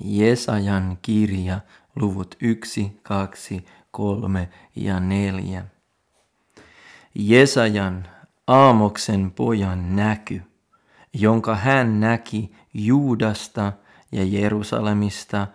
Jesajan 0.00 0.98
kirja, 1.02 1.60
luvut 1.96 2.36
1, 2.40 3.00
2, 3.02 3.66
3 3.90 4.48
ja 4.76 5.00
4. 5.00 5.64
Jesajan, 7.14 8.06
Aamoksen 8.46 9.30
pojan 9.30 9.96
näky, 9.96 10.42
jonka 11.12 11.54
hän 11.54 12.00
näki 12.00 12.52
Juudasta 12.74 13.72
ja 14.12 14.24
Jerusalemista, 14.24 15.46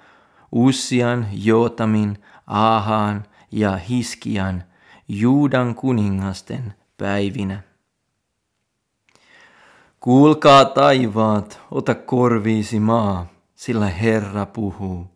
Ussian, 0.52 1.28
Jootamin, 1.32 2.18
Ahaan 2.48 3.24
ja 3.52 3.78
Hiskian, 3.78 4.64
Juudan 5.08 5.76
kuningasten 5.76 6.74
päivinä. 6.98 7.62
Kuulkaa 10.00 10.66
taivaat, 10.66 11.62
ota 11.72 11.96
korviisi 11.96 12.80
maa, 12.80 13.33
sillä 13.66 13.90
Herra 13.90 14.46
puhuu. 14.46 15.08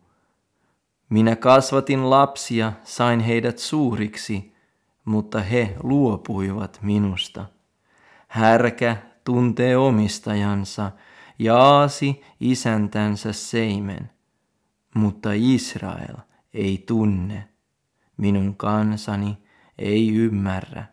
Minä 1.08 1.36
kasvatin 1.36 2.10
lapsia, 2.10 2.72
sain 2.84 3.20
heidät 3.20 3.58
suuriksi, 3.58 4.52
mutta 5.04 5.40
he 5.40 5.76
luopuivat 5.82 6.78
minusta. 6.82 7.44
Härkä 8.28 8.96
tuntee 9.24 9.76
omistajansa 9.76 10.90
ja 11.38 11.56
aasi 11.56 12.22
isäntänsä 12.40 13.32
seimen, 13.32 14.10
mutta 14.94 15.30
Israel 15.34 16.16
ei 16.54 16.84
tunne, 16.86 17.48
minun 18.16 18.56
kansani 18.56 19.38
ei 19.78 20.14
ymmärrä. 20.14 20.84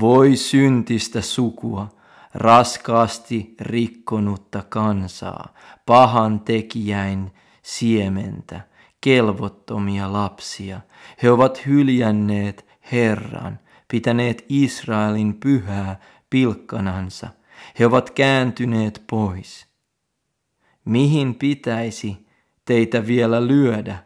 Voi 0.00 0.36
syntistä 0.36 1.20
sukua, 1.20 1.88
raskaasti 2.34 3.54
rikkonutta 3.60 4.62
kansaa, 4.68 5.54
pahan 5.86 6.40
tekijäin 6.40 7.32
siementä, 7.62 8.60
kelvottomia 9.00 10.12
lapsia. 10.12 10.80
He 11.22 11.30
ovat 11.30 11.66
hyljänneet 11.66 12.66
Herran, 12.92 13.58
pitäneet 13.88 14.44
Israelin 14.48 15.34
pyhää 15.34 16.00
pilkkanansa. 16.30 17.28
He 17.78 17.86
ovat 17.86 18.10
kääntyneet 18.10 19.02
pois. 19.10 19.66
Mihin 20.84 21.34
pitäisi 21.34 22.26
teitä 22.64 23.06
vielä 23.06 23.46
lyödä, 23.46 23.98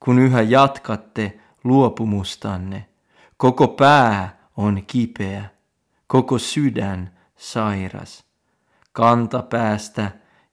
kun 0.00 0.18
yhä 0.18 0.42
jatkatte 0.42 1.40
luopumustanne? 1.64 2.88
Koko 3.36 3.68
pää 3.68 4.36
on 4.56 4.82
kipeä, 4.86 5.44
koko 6.06 6.38
sydän 6.38 7.18
sairas. 7.42 8.24
Kantapäästä 8.92 10.10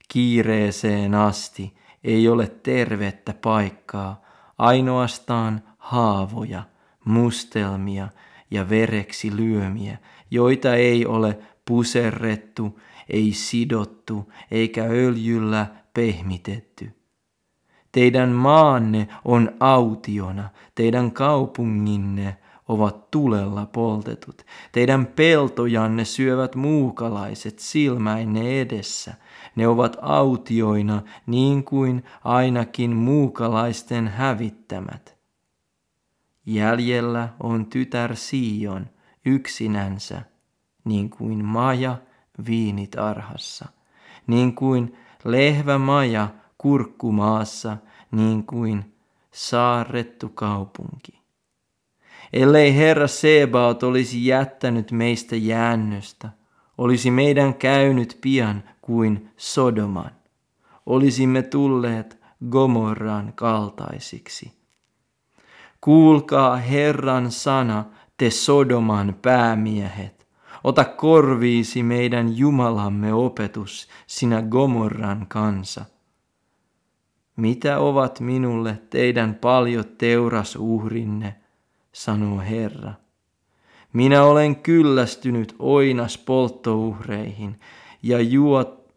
kiireeseen 0.07 1.15
asti 1.15 1.77
ei 2.03 2.27
ole 2.27 2.47
tervettä 2.47 3.33
paikkaa, 3.33 4.21
ainoastaan 4.57 5.63
haavoja, 5.77 6.63
mustelmia 7.05 8.09
ja 8.51 8.69
vereksi 8.69 9.35
lyömiä, 9.35 9.97
joita 10.31 10.75
ei 10.75 11.05
ole 11.05 11.39
puserrettu, 11.65 12.79
ei 13.09 13.33
sidottu 13.33 14.31
eikä 14.51 14.83
öljyllä 14.83 15.67
pehmitetty. 15.93 16.91
Teidän 17.91 18.29
maanne 18.29 19.07
on 19.25 19.51
autiona, 19.59 20.49
teidän 20.75 21.11
kaupunginne 21.11 22.37
ovat 22.69 23.11
tulella 23.11 23.65
poltetut. 23.65 24.45
Teidän 24.71 25.05
peltojanne 25.05 26.05
syövät 26.05 26.55
muukalaiset 26.55 27.59
silmäinne 27.59 28.61
edessä. 28.61 29.13
Ne 29.55 29.67
ovat 29.67 29.97
autioina 30.01 31.01
niin 31.25 31.63
kuin 31.63 32.03
ainakin 32.23 32.95
muukalaisten 32.95 34.07
hävittämät. 34.07 35.17
Jäljellä 36.45 37.29
on 37.43 37.65
tytär 37.65 38.15
Sion 38.15 38.87
yksinänsä, 39.25 40.21
niin 40.83 41.09
kuin 41.09 41.45
maja 41.45 41.97
viinitarhassa, 42.45 43.65
niin 44.27 44.55
kuin 44.55 44.97
lehvä 45.23 45.77
maja 45.77 46.27
kurkkumaassa, 46.57 47.77
niin 48.11 48.45
kuin 48.45 48.95
saarrettu 49.31 50.29
kaupunki 50.29 51.18
ellei 52.33 52.75
Herra 52.75 53.07
Sebaot 53.07 53.83
olisi 53.83 54.25
jättänyt 54.25 54.91
meistä 54.91 55.35
jäännöstä, 55.35 56.29
olisi 56.77 57.11
meidän 57.11 57.53
käynyt 57.53 58.17
pian 58.21 58.63
kuin 58.81 59.29
Sodoman. 59.37 60.11
Olisimme 60.85 61.41
tulleet 61.41 62.17
Gomorran 62.49 63.33
kaltaisiksi. 63.35 64.53
Kuulkaa 65.81 66.55
Herran 66.55 67.31
sana, 67.31 67.85
te 68.17 68.29
Sodoman 68.29 69.15
päämiehet. 69.21 70.27
Ota 70.63 70.85
korviisi 70.85 71.83
meidän 71.83 72.37
Jumalamme 72.37 73.13
opetus, 73.13 73.87
sinä 74.07 74.41
Gomorran 74.41 75.25
kansa. 75.27 75.85
Mitä 77.35 77.79
ovat 77.79 78.19
minulle 78.19 78.81
teidän 78.89 79.35
paljot 79.35 79.97
teurasuhrinne, 79.97 81.35
sanoo 81.91 82.39
Herra. 82.39 82.93
Minä 83.93 84.23
olen 84.23 84.55
kyllästynyt 84.55 85.55
oinas 85.59 86.17
polttouhreihin 86.17 87.59
ja 88.03 88.21
juot, 88.21 88.93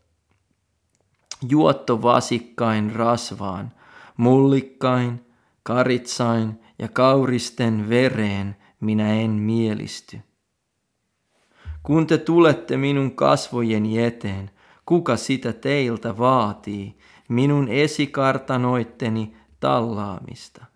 juottovasikkain 1.49 2.93
rasvaan, 2.93 3.73
mullikkain, 4.17 5.27
karitsain 5.63 6.61
ja 6.79 6.89
kauristen 6.89 7.89
vereen 7.89 8.57
minä 8.81 9.15
en 9.15 9.31
mielisty. 9.31 10.21
Kun 11.83 12.07
te 12.07 12.19
tulette 12.19 12.77
minun 12.77 13.17
kasvojeni 13.17 14.03
eteen, 14.03 14.51
kuka 14.87 15.17
sitä 15.17 15.53
teiltä 15.53 16.19
vaatii, 16.19 16.99
minun 17.29 17.69
esikartanoitteni 17.69 19.37
tallaamista? 19.61 20.72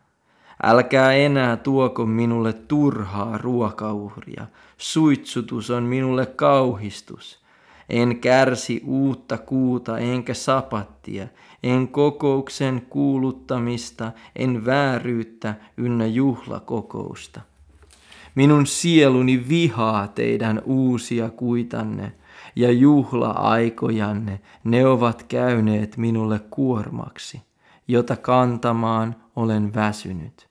Älkää 0.63 1.13
enää 1.13 1.57
tuoko 1.57 2.07
minulle 2.07 2.53
turhaa 2.53 3.39
ruokauhria. 3.39 4.47
Suitsutus 4.79 5.71
on 5.71 5.83
minulle 5.83 6.27
kauhistus. 6.27 7.47
En 7.89 8.21
kärsi 8.21 8.83
uutta 8.87 9.39
kuuta 9.39 9.99
enkä 9.99 10.35
sapattia, 10.35 11.27
en 11.63 11.89
kokouksen 11.89 12.87
kuuluttamista, 12.91 14.13
en 14.37 14.67
vääryyttä 14.67 15.55
ynnä 15.77 16.07
juhlakokousta. 16.07 17.41
Minun 18.35 18.67
sieluni 18.67 19.49
vihaa 19.49 20.09
teidän 20.09 20.63
uusia 20.65 21.31
kuitanne 21.31 22.13
ja 22.57 22.73
juhla-aikojanne, 22.73 24.41
ne 24.65 24.87
ovat 24.87 25.23
käyneet 25.23 25.97
minulle 25.97 26.41
kuormaksi, 26.51 27.43
jota 27.89 28.17
kantamaan 28.17 29.17
olen 29.37 29.75
väsynyt. 29.75 30.46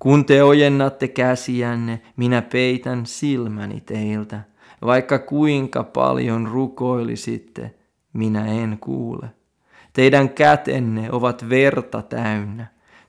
Kun 0.00 0.24
te 0.24 0.42
ojennatte 0.42 1.08
käsiänne, 1.08 2.02
minä 2.16 2.42
peitän 2.42 3.06
silmäni 3.06 3.80
teiltä. 3.80 4.40
Vaikka 4.84 5.18
kuinka 5.18 5.84
paljon 5.84 6.46
rukoilisitte, 6.46 7.74
minä 8.12 8.46
en 8.46 8.78
kuule. 8.80 9.30
Teidän 9.92 10.28
kätenne 10.30 11.10
ovat 11.12 11.48
verta 11.48 12.02
täynnä. 12.02 12.66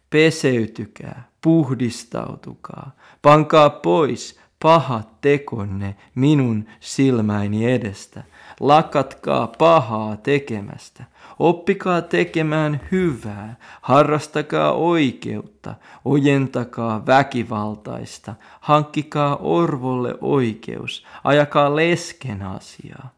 Peseytykää, 0.10 1.30
puhdistautukaa, 1.42 2.96
pankaa 3.22 3.70
pois 3.70 4.41
pahat 4.62 5.22
tekonne 5.22 5.96
minun 6.16 6.66
silmäini 6.80 7.72
edestä. 7.72 8.24
Lakatkaa 8.60 9.48
pahaa 9.48 10.18
tekemästä. 10.18 11.04
Oppikaa 11.40 12.02
tekemään 12.02 12.82
hyvää, 12.92 13.56
harrastakaa 13.82 14.74
oikeutta, 14.74 15.76
ojentakaa 16.06 17.06
väkivaltaista, 17.06 18.36
hankkikaa 18.60 19.36
orvolle 19.36 20.16
oikeus, 20.22 21.06
ajakaa 21.24 21.76
lesken 21.76 22.42
asiaa. 22.42 23.14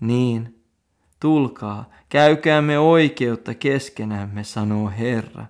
Niin, 0.00 0.60
tulkaa, 1.20 1.90
käykäämme 2.08 2.78
oikeutta 2.78 3.54
keskenämme, 3.54 4.44
sanoo 4.44 4.92
Herra, 4.98 5.46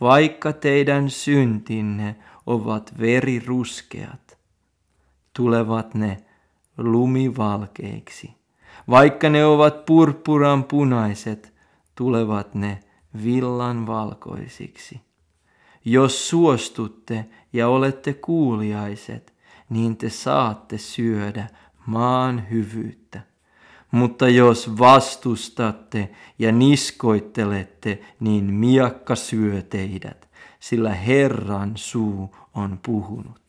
vaikka 0.00 0.52
teidän 0.52 1.10
syntinne 1.10 2.16
ovat 2.46 2.92
veriruskeat, 3.00 4.33
tulevat 5.36 5.94
ne 5.94 6.24
lumivalkeiksi. 6.78 8.34
Vaikka 8.90 9.30
ne 9.30 9.44
ovat 9.44 9.84
purppuran 9.84 10.64
punaiset, 10.64 11.52
tulevat 11.94 12.54
ne 12.54 12.80
villan 13.24 13.86
valkoisiksi. 13.86 15.00
Jos 15.84 16.28
suostutte 16.28 17.26
ja 17.52 17.68
olette 17.68 18.12
kuuliaiset, 18.14 19.34
niin 19.70 19.96
te 19.96 20.10
saatte 20.10 20.78
syödä 20.78 21.48
maan 21.86 22.50
hyvyyttä. 22.50 23.20
Mutta 23.90 24.28
jos 24.28 24.78
vastustatte 24.78 26.10
ja 26.38 26.52
niskoittelette, 26.52 28.02
niin 28.20 28.44
miakka 28.44 29.16
syö 29.16 29.62
teidät, 29.62 30.28
sillä 30.60 30.94
Herran 30.94 31.72
suu 31.74 32.36
on 32.54 32.80
puhunut. 32.86 33.43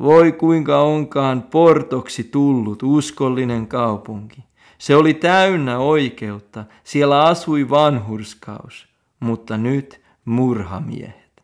Voi 0.00 0.32
kuinka 0.32 0.80
onkaan 0.80 1.42
portoksi 1.42 2.24
tullut 2.24 2.82
uskollinen 2.82 3.66
kaupunki. 3.66 4.44
Se 4.78 4.96
oli 4.96 5.14
täynnä 5.14 5.78
oikeutta, 5.78 6.64
siellä 6.84 7.24
asui 7.24 7.70
vanhurskaus, 7.70 8.88
mutta 9.20 9.56
nyt 9.56 10.00
murhamiehet. 10.24 11.42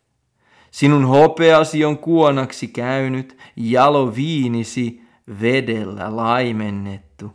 Sinun 0.70 1.04
hopeasi 1.04 1.84
on 1.84 1.98
kuonaksi 1.98 2.68
käynyt, 2.68 3.36
jalo 3.56 4.14
viinisi 4.14 5.02
vedellä 5.40 6.16
laimennettu. 6.16 7.32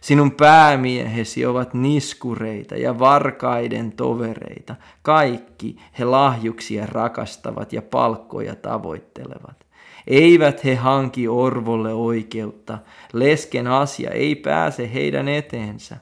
Sinun 0.00 0.30
päämiehesi 0.30 1.46
ovat 1.46 1.74
niskureita 1.74 2.76
ja 2.76 2.98
varkaiden 2.98 3.92
tovereita. 3.92 4.74
Kaikki 5.02 5.76
he 5.98 6.04
lahjuksia 6.04 6.86
rakastavat 6.86 7.72
ja 7.72 7.82
palkkoja 7.82 8.54
tavoittelevat. 8.54 9.67
Eivät 10.08 10.64
he 10.64 10.74
hanki 10.74 11.28
orvolle 11.28 11.94
oikeutta, 11.94 12.78
lesken 13.12 13.66
asia 13.66 14.10
ei 14.10 14.34
pääse 14.34 14.94
heidän 14.94 15.28
eteensä. 15.28 15.96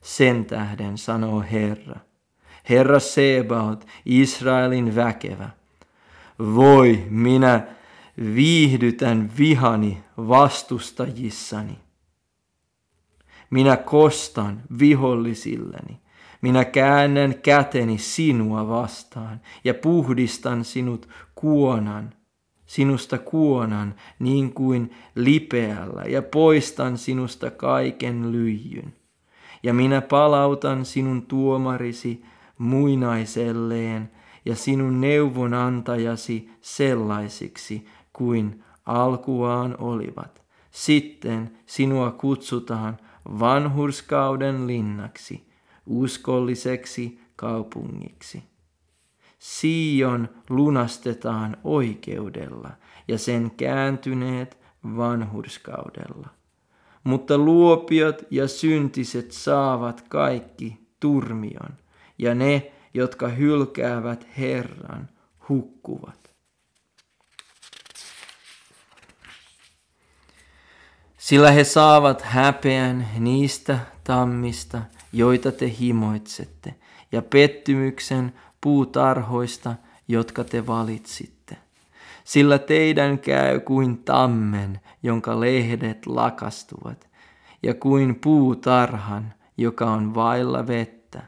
Sen 0.00 0.44
tähden 0.44 0.98
sanoo 0.98 1.44
Herra. 1.52 2.00
Herra 2.68 3.00
Sebaot, 3.00 3.86
Israelin 4.06 4.96
väkevä. 4.96 5.50
Voi, 6.38 7.04
minä 7.10 7.66
viihdytän 8.34 9.30
vihani 9.38 10.04
vastustajissani. 10.16 11.78
Minä 13.50 13.76
kostan 13.76 14.62
vihollisilleni. 14.78 16.00
Minä 16.42 16.64
käännän 16.64 17.34
käteni 17.34 17.98
sinua 17.98 18.68
vastaan 18.68 19.40
ja 19.64 19.74
puhdistan 19.74 20.64
sinut 20.64 21.08
kuonan, 21.34 22.14
sinusta 22.66 23.18
kuonan 23.18 23.94
niin 24.18 24.52
kuin 24.52 24.90
lipeällä 25.14 26.02
ja 26.02 26.22
poistan 26.22 26.98
sinusta 26.98 27.50
kaiken 27.50 28.32
lyijyn. 28.32 28.94
Ja 29.62 29.74
minä 29.74 30.00
palautan 30.00 30.84
sinun 30.84 31.22
tuomarisi 31.22 32.24
muinaiselleen 32.58 34.10
ja 34.44 34.56
sinun 34.56 35.00
neuvonantajasi 35.00 36.50
sellaisiksi 36.60 37.86
kuin 38.12 38.64
alkuaan 38.86 39.76
olivat. 39.78 40.42
Sitten 40.70 41.58
sinua 41.66 42.10
kutsutaan 42.10 42.96
vanhurskauden 43.40 44.66
linnaksi, 44.66 45.48
uskolliseksi 45.86 47.20
kaupungiksi. 47.36 48.42
Sion 49.46 50.28
lunastetaan 50.50 51.56
oikeudella 51.64 52.70
ja 53.08 53.18
sen 53.18 53.50
kääntyneet 53.50 54.58
vanhurskaudella. 54.84 56.28
Mutta 57.04 57.38
luopiot 57.38 58.22
ja 58.30 58.48
syntiset 58.48 59.32
saavat 59.32 60.04
kaikki 60.08 60.78
turmion, 61.00 61.76
ja 62.18 62.34
ne, 62.34 62.72
jotka 62.94 63.28
hylkäävät 63.28 64.26
Herran, 64.38 65.08
hukkuvat. 65.48 66.30
Sillä 71.18 71.50
he 71.50 71.64
saavat 71.64 72.22
häpeän 72.22 73.08
niistä 73.18 73.78
tammista, 74.04 74.82
joita 75.12 75.52
te 75.52 75.76
himoitsette, 75.80 76.74
ja 77.12 77.22
pettymyksen 77.22 78.32
puutarhoista, 78.66 79.74
jotka 80.08 80.44
te 80.44 80.66
valitsitte. 80.66 81.56
Sillä 82.24 82.58
teidän 82.58 83.18
käy 83.18 83.60
kuin 83.60 83.98
tammen, 83.98 84.80
jonka 85.02 85.40
lehdet 85.40 86.06
lakastuvat, 86.06 87.08
ja 87.62 87.74
kuin 87.74 88.14
puutarhan, 88.14 89.34
joka 89.56 89.90
on 89.90 90.14
vailla 90.14 90.66
vettä. 90.66 91.22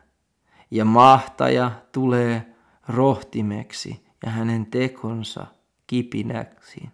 Ja 0.70 0.84
mahtaja 0.84 1.70
tulee 1.92 2.54
rohtimeksi 2.88 4.06
ja 4.26 4.30
hänen 4.30 4.66
tekonsa 4.66 5.46
kipinäksi. 5.86 6.88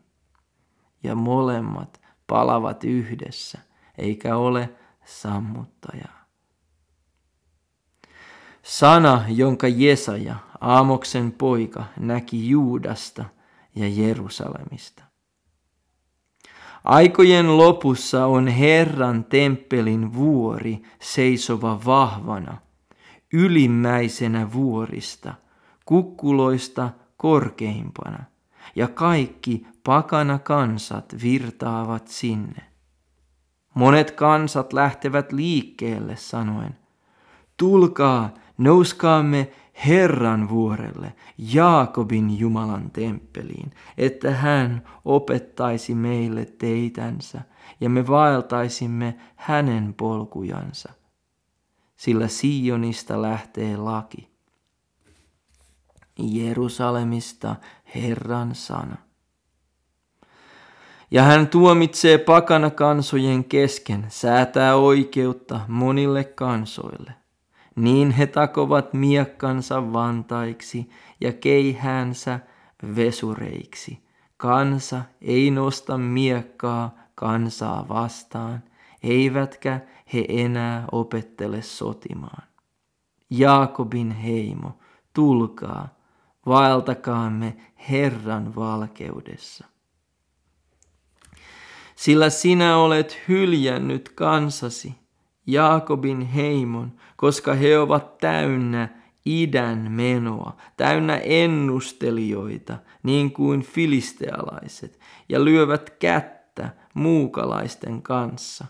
Ja 1.02 1.14
molemmat 1.14 2.00
palavat 2.26 2.84
yhdessä, 2.84 3.58
eikä 3.98 4.36
ole 4.36 4.70
sammuttajaa. 5.04 6.23
Sana, 8.64 9.24
jonka 9.28 9.68
Jesaja, 9.68 10.36
Aamoksen 10.60 11.32
poika, 11.32 11.84
näki 12.00 12.48
Juudasta 12.48 13.24
ja 13.74 13.88
Jerusalemista. 13.88 15.04
Aikojen 16.84 17.58
lopussa 17.58 18.26
on 18.26 18.48
Herran 18.48 19.24
temppelin 19.24 20.14
vuori 20.14 20.82
seisova 21.00 21.80
vahvana, 21.84 22.58
ylimmäisenä 23.32 24.52
vuorista, 24.52 25.34
kukkuloista 25.84 26.90
korkeimpana, 27.16 28.24
ja 28.76 28.88
kaikki 28.88 29.66
pakana 29.84 30.38
kansat 30.38 31.14
virtaavat 31.22 32.08
sinne. 32.08 32.62
Monet 33.74 34.10
kansat 34.10 34.72
lähtevät 34.72 35.32
liikkeelle 35.32 36.16
sanoen, 36.16 36.78
tulkaa, 37.56 38.34
nouskaamme 38.58 39.52
Herran 39.86 40.48
vuorelle, 40.48 41.12
Jaakobin 41.38 42.38
Jumalan 42.38 42.90
temppeliin, 42.90 43.70
että 43.98 44.30
hän 44.30 44.82
opettaisi 45.04 45.94
meille 45.94 46.44
teitänsä 46.44 47.40
ja 47.80 47.90
me 47.90 48.06
vaeltaisimme 48.06 49.16
hänen 49.36 49.94
polkujansa. 49.94 50.92
Sillä 51.96 52.28
Sionista 52.28 53.22
lähtee 53.22 53.76
laki. 53.76 54.34
Jerusalemista 56.18 57.56
Herran 57.94 58.54
sana 58.54 58.96
ja 61.10 61.22
hän 61.22 61.48
tuomitsee 61.48 62.18
pakana 62.18 62.70
kansojen 62.70 63.44
kesken, 63.44 64.06
säätää 64.08 64.76
oikeutta 64.76 65.60
monille 65.68 66.24
kansoille. 66.24 67.23
Niin 67.76 68.10
he 68.10 68.26
takovat 68.26 68.92
miekkansa 68.92 69.92
vantaiksi 69.92 70.90
ja 71.20 71.32
keihäänsä 71.32 72.40
vesureiksi. 72.96 74.04
Kansa 74.36 75.02
ei 75.20 75.50
nosta 75.50 75.98
miekkaa 75.98 76.94
kansaa 77.14 77.88
vastaan, 77.88 78.62
eivätkä 79.02 79.80
he 80.12 80.24
enää 80.28 80.84
opettele 80.92 81.62
sotimaan. 81.62 82.42
Jaakobin 83.30 84.10
heimo, 84.10 84.78
tulkaa, 85.12 85.88
vaeltakaamme 86.46 87.56
Herran 87.90 88.54
valkeudessa 88.54 89.64
sillä 91.94 92.30
sinä 92.30 92.76
olet 92.76 93.20
hyljännyt 93.28 94.08
kansasi, 94.08 94.94
Jaakobin 95.46 96.20
heimon, 96.20 96.92
koska 97.16 97.54
he 97.54 97.78
ovat 97.78 98.18
täynnä 98.18 98.88
idän 99.26 99.86
menoa, 99.90 100.56
täynnä 100.76 101.16
ennustelijoita, 101.16 102.76
niin 103.02 103.32
kuin 103.32 103.62
filistealaiset, 103.62 105.00
ja 105.28 105.44
lyövät 105.44 105.90
kättä 105.90 106.68
muukalaisten 106.94 108.02
kanssa. 108.02 108.64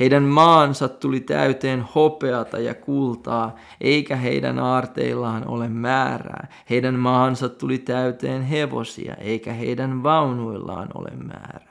Heidän 0.00 0.22
maansa 0.22 0.88
tuli 0.88 1.20
täyteen 1.20 1.84
hopeata 1.94 2.58
ja 2.58 2.74
kultaa, 2.74 3.56
eikä 3.80 4.16
heidän 4.16 4.58
aarteillaan 4.58 5.48
ole 5.48 5.68
määrää. 5.68 6.48
Heidän 6.70 6.94
maansa 6.94 7.48
tuli 7.48 7.78
täyteen 7.78 8.42
hevosia, 8.42 9.14
eikä 9.14 9.52
heidän 9.52 10.02
vaunuillaan 10.02 10.88
ole 10.94 11.10
määrää. 11.16 11.69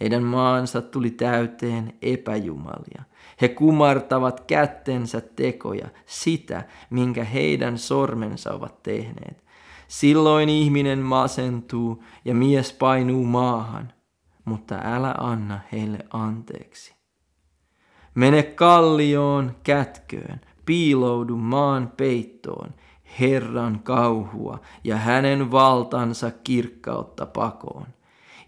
Heidän 0.00 0.22
maansa 0.22 0.82
tuli 0.82 1.10
täyteen 1.10 1.94
epäjumalia. 2.02 3.02
He 3.40 3.48
kumartavat 3.48 4.40
kättensä 4.40 5.20
tekoja, 5.20 5.88
sitä, 6.06 6.64
minkä 6.90 7.24
heidän 7.24 7.78
sormensa 7.78 8.52
ovat 8.52 8.82
tehneet. 8.82 9.44
Silloin 9.88 10.48
ihminen 10.48 10.98
masentuu 10.98 12.04
ja 12.24 12.34
mies 12.34 12.72
painuu 12.72 13.24
maahan, 13.24 13.92
mutta 14.44 14.80
älä 14.84 15.14
anna 15.18 15.60
heille 15.72 15.98
anteeksi. 16.10 16.94
Mene 18.14 18.42
kallioon 18.42 19.56
kätköön, 19.62 20.40
piiloudu 20.66 21.36
maan 21.36 21.92
peittoon, 21.96 22.74
Herran 23.20 23.80
kauhua 23.82 24.60
ja 24.84 24.96
hänen 24.96 25.50
valtansa 25.50 26.30
kirkkautta 26.30 27.26
pakoon 27.26 27.86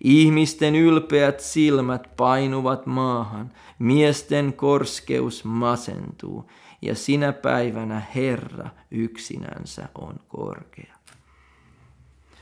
Ihmisten 0.05 0.77
ylpeät 0.77 1.41
silmät 1.41 2.17
painuvat 2.17 2.87
maahan, 2.87 3.53
miesten 3.79 4.53
korskeus 4.53 5.45
masentuu, 5.45 6.51
ja 6.83 6.95
sinä 6.95 7.33
päivänä 7.33 8.03
Herra 8.15 8.71
yksinänsä 8.91 9.89
on 9.95 10.15
korkea. 10.29 10.95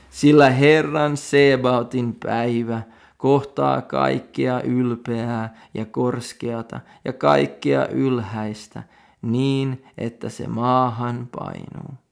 Sillä 0.09 0.49
Herran 0.49 1.17
Sebaotin 1.17 2.15
päivä 2.25 2.81
kohtaa 3.17 3.81
kaikkea 3.81 4.61
ylpeää 4.61 5.57
ja 5.73 5.85
korskeata 5.85 6.79
ja 7.05 7.13
kaikkea 7.13 7.87
ylhäistä 7.87 8.83
niin, 9.21 9.85
että 9.97 10.29
se 10.29 10.47
maahan 10.47 11.27
painuu 11.35 12.04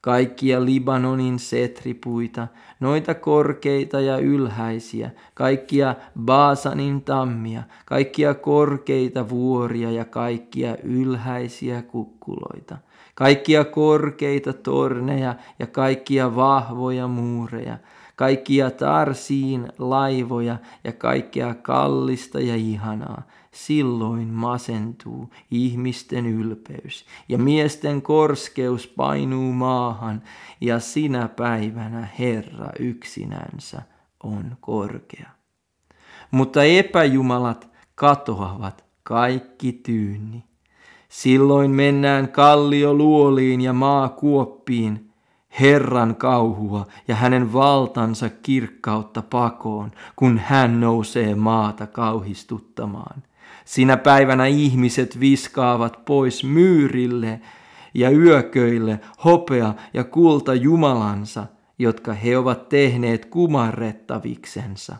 kaikkia 0.00 0.64
Libanonin 0.64 1.38
setripuita, 1.38 2.48
noita 2.80 3.14
korkeita 3.14 4.00
ja 4.00 4.18
ylhäisiä, 4.18 5.10
kaikkia 5.34 5.94
Baasanin 6.20 7.02
tammia, 7.02 7.62
kaikkia 7.84 8.34
korkeita 8.34 9.28
vuoria 9.28 9.90
ja 9.90 10.04
kaikkia 10.04 10.76
ylhäisiä 10.82 11.82
kukkuloita, 11.82 12.76
kaikkia 13.14 13.64
korkeita 13.64 14.52
torneja 14.52 15.34
ja 15.58 15.66
kaikkia 15.66 16.36
vahvoja 16.36 17.08
muureja, 17.08 17.78
kaikkia 18.16 18.70
tarsiin 18.70 19.68
laivoja 19.78 20.56
ja 20.84 20.92
kaikkea 20.92 21.54
kallista 21.54 22.40
ja 22.40 22.56
ihanaa, 22.56 23.22
silloin 23.54 24.28
masentuu 24.28 25.30
ihmisten 25.50 26.26
ylpeys 26.26 27.04
ja 27.28 27.38
miesten 27.38 28.02
korskeus 28.02 28.86
painuu 28.86 29.52
maahan 29.52 30.22
ja 30.60 30.80
sinä 30.80 31.28
päivänä 31.28 32.08
Herra 32.18 32.68
yksinänsä 32.78 33.82
on 34.22 34.56
korkea. 34.60 35.30
Mutta 36.30 36.64
epäjumalat 36.64 37.70
katoavat 37.94 38.84
kaikki 39.02 39.72
tyynni. 39.72 40.44
Silloin 41.08 41.70
mennään 41.70 42.28
kallioluoliin 42.28 43.60
ja 43.60 43.72
maakuoppiin, 43.72 45.10
Herran 45.60 46.16
kauhua 46.16 46.86
ja 47.08 47.14
hänen 47.14 47.52
valtansa 47.52 48.28
kirkkautta 48.28 49.22
pakoon, 49.22 49.90
kun 50.16 50.38
hän 50.38 50.80
nousee 50.80 51.34
maata 51.34 51.86
kauhistuttamaan. 51.86 53.22
Sinä 53.70 53.96
päivänä 53.96 54.46
ihmiset 54.46 55.20
viskaavat 55.20 56.04
pois 56.04 56.44
myyrille 56.44 57.40
ja 57.94 58.10
yököille 58.10 59.00
hopea 59.24 59.74
ja 59.94 60.04
kulta 60.04 60.54
Jumalansa, 60.54 61.46
jotka 61.78 62.12
he 62.12 62.38
ovat 62.38 62.68
tehneet 62.68 63.24
kumarrettaviksensa. 63.24 64.96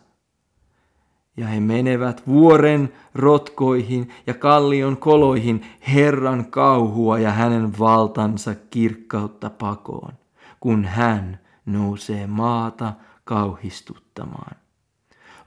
Ja 1.36 1.46
he 1.46 1.60
menevät 1.60 2.22
vuoren 2.26 2.92
rotkoihin 3.14 4.08
ja 4.26 4.34
kallion 4.34 4.96
koloihin 4.96 5.66
Herran 5.88 6.50
kauhua 6.50 7.18
ja 7.18 7.30
hänen 7.30 7.78
valtansa 7.78 8.54
kirkkautta 8.54 9.50
pakoon, 9.50 10.12
kun 10.60 10.84
hän 10.84 11.40
nousee 11.66 12.26
maata 12.26 12.92
kauhistuttamaan. 13.24 14.56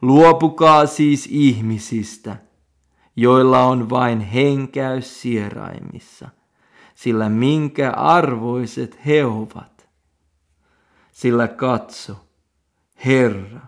Luopukaa 0.02 0.86
siis 0.86 1.28
ihmisistä– 1.32 2.38
joilla 3.16 3.64
on 3.64 3.90
vain 3.90 4.20
henkäys 4.20 5.22
sieraimissa, 5.22 6.30
sillä 6.96 7.30
minkä 7.30 7.92
arvoiset 7.92 9.06
he 9.06 9.26
ovat. 9.26 9.90
Sillä 11.12 11.48
katso, 11.48 12.16
Herra, 13.06 13.60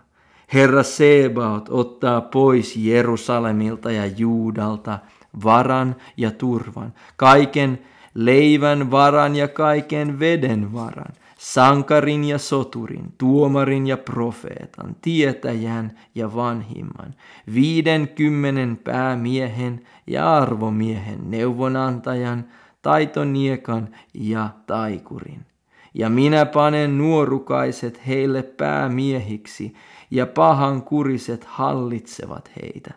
Herra 0.52 0.82
Sebaot 0.82 1.68
ottaa 1.68 2.20
pois 2.20 2.76
Jerusalemilta 2.76 3.90
ja 3.90 4.06
Juudalta 4.06 4.98
varan 5.44 5.96
ja 6.16 6.30
turvan, 6.30 6.94
kaiken 7.16 7.78
leivän 8.14 8.90
varan 8.90 9.36
ja 9.36 9.48
kaiken 9.48 10.18
veden 10.18 10.72
varan, 10.72 11.12
sankarin 11.38 12.24
ja 12.24 12.38
soturin, 12.38 13.14
tuomarin 13.18 13.86
ja 13.86 13.96
profeetan, 13.96 14.96
tietäjän 15.02 15.98
ja 16.14 16.34
vanhimman, 16.34 17.14
viiden 17.54 18.08
kymmenen 18.08 18.76
päämiehen 18.76 19.86
ja 20.06 20.36
arvomiehen, 20.36 21.30
neuvonantajan, 21.30 22.44
taitoniekan 22.82 23.88
ja 24.14 24.50
taikurin. 24.66 25.46
Ja 25.94 26.10
minä 26.10 26.46
panen 26.46 26.98
nuorukaiset 26.98 28.06
heille 28.06 28.42
päämiehiksi, 28.42 29.74
ja 30.10 30.26
pahan 30.26 30.82
kuriset 30.82 31.44
hallitsevat 31.44 32.50
heitä. 32.62 32.94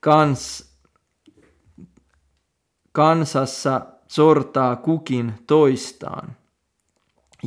Kans, 0.00 0.72
kansassa 2.92 3.86
sortaa 4.08 4.76
kukin 4.76 5.34
toistaan 5.46 6.36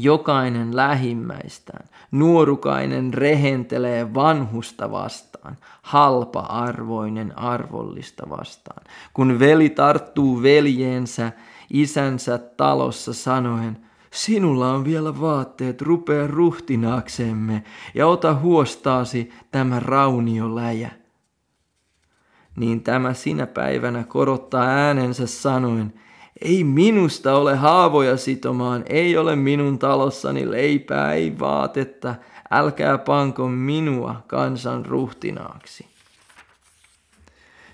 Jokainen 0.03 0.75
lähimmäistään, 0.75 1.89
nuorukainen 2.11 3.13
rehentelee 3.13 4.13
vanhusta 4.13 4.91
vastaan, 4.91 5.57
halpa-arvoinen 5.81 7.37
arvollista 7.37 8.29
vastaan. 8.29 8.83
Kun 9.13 9.39
veli 9.39 9.69
tarttuu 9.69 10.41
veljeensä, 10.41 11.31
isänsä 11.69 12.37
talossa 12.37 13.13
sanoen, 13.13 13.77
sinulla 14.11 14.71
on 14.71 14.85
vielä 14.85 15.21
vaatteet, 15.21 15.81
rupea 15.81 16.27
ruhtinaaksemme 16.27 17.63
ja 17.93 18.07
ota 18.07 18.35
huostaasi 18.35 19.31
tämä 19.51 19.79
raunioläjä. 19.79 20.91
Niin 22.55 22.83
tämä 22.83 23.13
sinä 23.13 23.47
päivänä 23.47 24.03
korottaa 24.03 24.65
äänensä 24.65 25.27
sanoen, 25.27 25.93
ei 26.41 26.63
minusta 26.63 27.35
ole 27.35 27.55
haavoja 27.55 28.17
sitomaan, 28.17 28.83
ei 28.89 29.17
ole 29.17 29.35
minun 29.35 29.79
talossani 29.79 30.51
leipää, 30.51 31.13
ei 31.13 31.39
vaatetta, 31.39 32.15
älkää 32.51 32.97
panko 32.97 33.47
minua 33.47 34.23
kansan 34.27 34.85
ruhtinaaksi. 34.85 35.85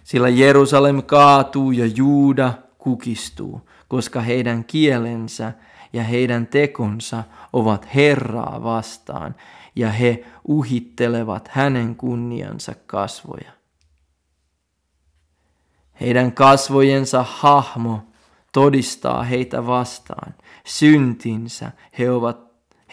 Sillä 0.04 0.30
Jerusalem 0.30 1.04
kaatuu 1.04 1.72
ja 1.72 1.86
Juuda 1.86 2.54
kukistuu, 2.78 3.70
koska 3.88 4.22
heidän 4.22 4.64
kielensä 4.64 5.54
ja 5.94 6.04
heidän 6.04 6.48
tekonsa 6.48 7.24
ovat 7.54 7.88
Herraa 7.96 8.64
vastaan, 8.64 9.36
ja 9.76 9.90
he 9.90 10.26
uhittelevat 10.48 11.48
hänen 11.48 11.96
kunniansa 11.96 12.74
kasvoja. 12.86 13.52
Heidän 16.02 16.32
kasvojensa 16.32 17.26
hahmo 17.28 18.08
todistaa 18.56 19.24
heitä 19.24 19.68
vastaan. 19.68 20.34
Syntinsä 20.66 21.72
he, 22.00 22.12
ovat, 22.12 22.40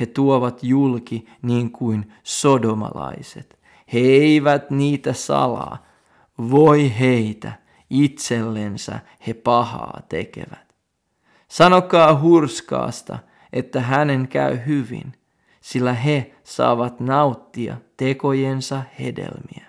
he 0.01 0.07
tuovat 0.07 0.65
julki 0.65 1.27
niin 1.43 1.73
kuin 1.73 2.13
sodomalaiset. 2.23 3.59
He 3.93 3.99
eivät 3.99 4.71
niitä 4.71 5.13
salaa. 5.13 5.87
Voi 6.51 6.99
heitä, 6.99 7.53
itsellensä 7.91 9.01
he 9.27 9.35
pahaa 9.35 10.01
tekevät. 10.09 10.75
Sanokaa 11.49 12.21
hurskaasta, 12.21 13.19
että 13.53 13.81
hänen 13.81 14.29
käy 14.29 14.59
hyvin, 14.67 15.13
sillä 15.61 15.93
he 15.93 16.35
saavat 16.45 17.01
nauttia 17.01 17.77
tekojensa 17.97 18.83
hedelmiä. 19.01 19.67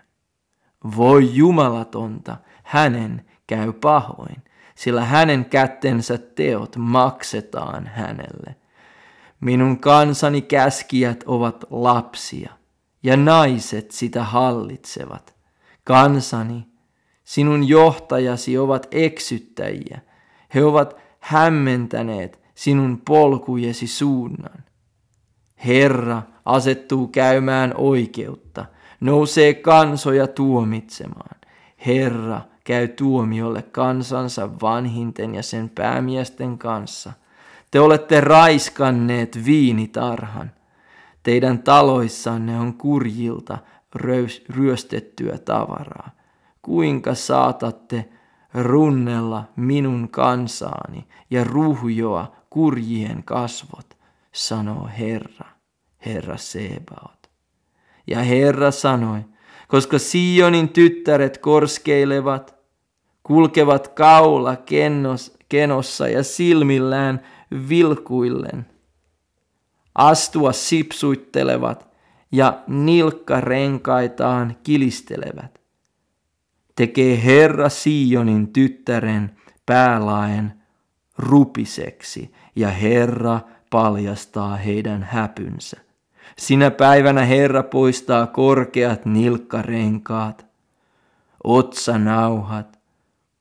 Voi 0.98 1.36
jumalatonta, 1.36 2.38
hänen 2.64 3.26
käy 3.48 3.74
pahoin, 3.74 4.44
sillä 4.76 5.06
hänen 5.06 5.46
kättensä 5.46 6.18
teot 6.18 6.76
maksetaan 6.78 7.88
hänelle. 7.88 8.56
Minun 9.40 9.80
kansani 9.80 10.42
käskijät 10.42 11.24
ovat 11.26 11.64
lapsia, 11.70 12.54
ja 13.04 13.18
naiset 13.18 13.92
sitä 13.92 14.24
hallitsevat. 14.24 15.36
Kansani, 15.84 16.68
sinun 17.24 17.68
johtajasi 17.68 18.58
ovat 18.58 18.88
eksyttäjiä. 18.92 20.02
He 20.56 20.64
ovat 20.64 20.96
hämmentäneet 21.20 22.40
sinun 22.56 23.02
polkujesi 23.08 23.88
suunnan. 23.88 24.64
Herra 25.66 26.22
asettuu 26.46 27.08
käymään 27.08 27.74
oikeutta, 27.78 28.66
nousee 29.00 29.54
kansoja 29.54 30.28
tuomitsemaan. 30.28 31.40
Herra 31.86 32.42
käy 32.64 32.88
tuomiolle 32.88 33.62
kansansa 33.62 34.50
vanhinten 34.62 35.36
ja 35.36 35.44
sen 35.44 35.70
päämiesten 35.70 36.58
kanssa. 36.58 37.14
Te 37.72 37.80
olette 37.80 38.22
raiskanneet 38.22 39.46
viinitarhan. 39.46 40.52
Teidän 41.24 41.64
taloissanne 41.64 42.60
on 42.60 42.74
kurjilta 42.74 43.58
ryöstettyä 44.50 45.38
tavaraa. 45.38 46.10
Kuinka 46.62 47.16
saatatte 47.16 48.10
runnella 48.54 49.44
minun 49.56 50.10
kansaani 50.10 51.08
ja 51.30 51.44
ruhjoa 51.44 52.36
kurjien 52.50 53.24
kasvot, 53.24 53.98
sanoo 54.32 54.90
Herra, 55.00 55.50
Herra 56.06 56.38
Sebaot. 56.38 57.30
Ja 58.08 58.20
Herra 58.20 58.72
sanoi, 58.72 59.26
koska 59.74 60.00
Sionin 60.00 60.70
tyttäret 60.70 61.38
korskeilevat, 61.38 62.56
kulkevat 63.24 63.88
kaula 63.88 64.56
kennos, 64.56 65.38
kenossa 65.50 66.08
ja 66.08 66.24
silmillään 66.24 67.22
vilkuillen, 67.70 68.66
astua 69.96 70.52
sipsuittelevat 70.52 71.88
ja 72.32 72.60
nilkkarenkaitaan 72.68 74.58
kilistelevät. 74.64 75.62
Tekee 76.76 77.24
Herra 77.24 77.70
Sionin 77.70 78.54
tyttären 78.54 79.38
päälaen 79.66 80.54
rupiseksi 81.18 82.34
ja 82.56 82.70
Herra 82.70 83.40
paljastaa 83.70 84.56
heidän 84.56 85.04
häpynsä. 85.04 85.93
Sinä 86.38 86.72
päivänä 86.72 87.26
Herra 87.26 87.64
poistaa 87.64 88.28
korkeat 88.28 89.06
nilkkarenkaat, 89.06 90.46
otsanauhat, 91.44 92.80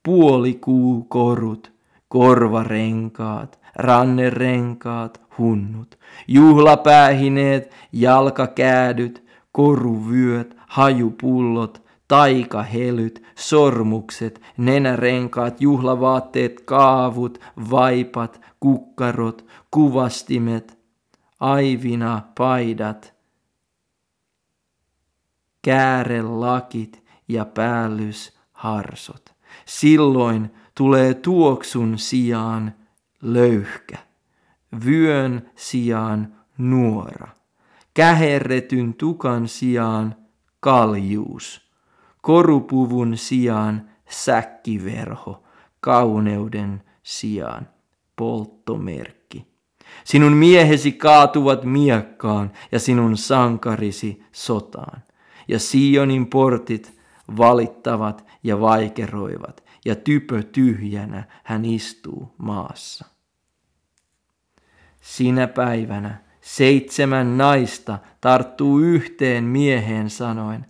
puolikuukorut, 0.03 1.73
korvarenkaat, 2.09 3.59
rannerenkaat, 3.77 5.21
hunnut, 5.39 5.99
juhlapäähineet, 6.29 7.75
jalkakäädyt, 7.93 9.25
koruvyöt, 9.53 10.57
hajupullot, 10.67 11.83
taikahelyt, 12.09 13.23
sormukset, 13.35 14.41
nenärenkaat, 14.57 15.61
juhlavaatteet, 15.61 16.61
kaavut, 16.65 17.41
vaipat, 17.71 18.41
kukkarot, 18.61 19.45
kuvastimet, 19.71 20.82
aivina 21.43 22.23
paidat, 22.39 23.15
käärelakit 25.63 27.05
ja 27.29 27.45
päällysharsot. 27.45 29.35
Silloin 29.67 30.55
tulee 30.75 31.15
tuoksun 31.15 31.99
sijaan 31.99 32.75
löyhkä, 33.23 33.99
vyön 34.85 35.51
sijaan 35.57 36.37
nuora, 36.59 37.29
käherretyn 37.95 38.95
tukan 38.95 39.49
sijaan 39.49 40.17
kaljuus, 40.61 41.73
korupuvun 42.21 43.17
sijaan 43.17 43.91
säkkiverho, 44.09 45.43
kauneuden 45.81 46.83
sijaan 47.03 47.69
polttomerkki. 48.17 49.22
Sinun 50.05 50.33
miehesi 50.33 50.93
kaatuvat 50.93 51.65
miekkaan 51.65 52.53
ja 52.73 52.79
sinun 52.79 53.17
sankarisi 53.17 54.25
sotaan. 54.33 55.03
Ja 55.49 55.59
Sionin 55.59 56.27
portit 56.27 56.99
valittavat 57.37 58.27
ja 58.43 58.61
vaikeroivat, 58.61 59.65
ja 59.85 59.95
typö 59.97 60.43
tyhjänä 60.43 61.25
hän 61.45 61.65
istuu 61.65 62.35
maassa. 62.39 63.07
Sinä 65.01 65.47
päivänä 65.47 66.23
seitsemän 66.41 67.39
naista 67.39 67.99
tarttuu 68.21 68.79
yhteen 68.79 69.45
mieheen 69.45 70.11
sanoen, 70.11 70.67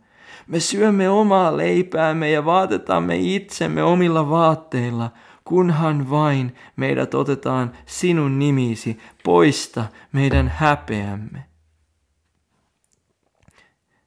me 0.47 0.61
syömme 0.61 1.09
omaa 1.11 1.57
leipäämme 1.57 2.31
ja 2.31 2.45
vaatetamme 2.45 3.17
itsemme 3.17 3.83
omilla 3.83 4.31
vaatteilla, 4.31 5.11
kunhan 5.45 6.11
vain 6.11 6.55
meidät 6.77 7.15
otetaan 7.15 7.73
sinun 7.87 8.39
nimisi, 8.39 8.99
poista 9.25 9.85
meidän 10.13 10.49
häpeämme. 10.49 11.45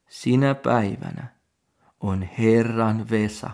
Sinä 0.08 0.56
päivänä 0.56 1.28
on 2.00 2.30
Herran 2.40 3.10
Vesa 3.10 3.52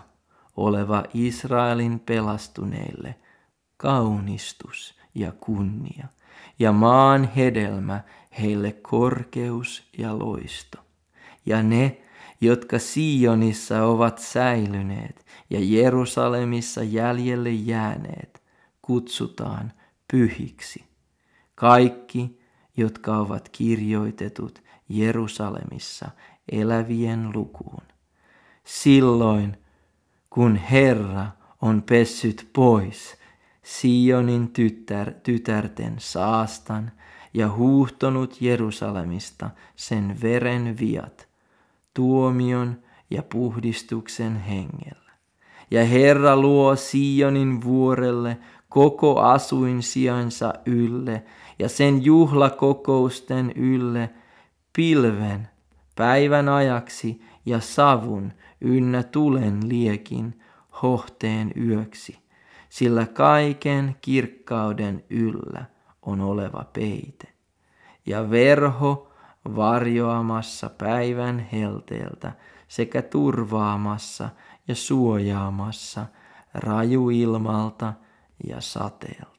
oleva 0.56 1.04
Israelin 1.14 2.00
pelastuneille 2.00 3.14
kaunistus 3.76 4.98
ja 5.14 5.32
kunnia, 5.32 6.06
ja 6.58 6.72
maan 6.72 7.24
hedelmä 7.36 8.00
heille 8.40 8.72
korkeus 8.72 9.88
ja 9.98 10.18
loisto. 10.18 10.78
Ja 11.46 11.62
ne, 11.62 12.02
jotka 12.42 12.78
Sionissa 12.78 13.84
ovat 13.84 14.18
säilyneet 14.18 15.26
ja 15.50 15.58
Jerusalemissa 15.62 16.82
jäljelle 16.82 17.50
jääneet, 17.50 18.42
kutsutaan 18.82 19.72
pyhiksi. 20.10 20.84
Kaikki, 21.54 22.40
jotka 22.76 23.16
ovat 23.16 23.48
kirjoitetut 23.48 24.62
Jerusalemissa 24.88 26.10
elävien 26.52 27.30
lukuun. 27.34 27.82
Silloin, 28.64 29.56
kun 30.30 30.56
Herra 30.56 31.26
on 31.60 31.82
pessyt 31.82 32.48
pois 32.52 33.16
Sionin 33.62 34.48
tytär, 34.48 35.12
tytärten 35.22 35.94
saastan 35.98 36.92
ja 37.34 37.50
huuhtonut 37.50 38.40
Jerusalemista 38.40 39.50
sen 39.76 40.18
veren 40.22 40.78
viat– 40.78 41.26
tuomion 41.94 42.76
ja 43.10 43.22
puhdistuksen 43.22 44.36
hengellä. 44.36 45.12
Ja 45.70 45.84
Herra 45.84 46.36
luo 46.36 46.76
Sionin 46.76 47.64
vuorelle 47.64 48.38
koko 48.68 49.20
asuinsijansa 49.20 50.54
ylle 50.66 51.24
ja 51.58 51.68
sen 51.68 52.04
juhlakokousten 52.04 53.52
ylle 53.56 54.10
pilven 54.76 55.48
päivän 55.96 56.48
ajaksi 56.48 57.22
ja 57.46 57.60
savun 57.60 58.32
ynnä 58.60 59.02
tulen 59.02 59.68
liekin 59.68 60.40
hohteen 60.82 61.52
yöksi, 61.56 62.18
sillä 62.68 63.06
kaiken 63.06 63.96
kirkkauden 64.00 65.04
yllä 65.10 65.64
on 66.02 66.20
oleva 66.20 66.64
peite. 66.72 67.28
Ja 68.06 68.30
verho 68.30 69.11
varjoamassa 69.44 70.70
päivän 70.70 71.48
helteeltä 71.52 72.32
sekä 72.68 73.02
turvaamassa 73.02 74.28
ja 74.68 74.74
suojaamassa 74.74 76.06
rajuilmalta 76.54 77.92
ja 78.46 78.60
sateelta. 78.60 79.31